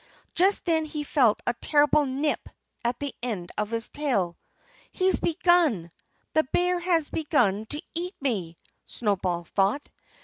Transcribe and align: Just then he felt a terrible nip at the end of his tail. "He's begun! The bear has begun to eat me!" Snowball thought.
Just 0.33 0.65
then 0.65 0.85
he 0.85 1.03
felt 1.03 1.39
a 1.45 1.53
terrible 1.53 2.07
nip 2.07 2.49
at 2.83 2.99
the 2.99 3.13
end 3.21 3.51
of 3.55 3.69
his 3.69 3.87
tail. 3.89 4.35
"He's 4.91 5.19
begun! 5.19 5.91
The 6.33 6.43
bear 6.45 6.79
has 6.79 7.09
begun 7.11 7.67
to 7.67 7.79
eat 7.93 8.15
me!" 8.19 8.57
Snowball 8.87 9.43
thought. 9.43 9.87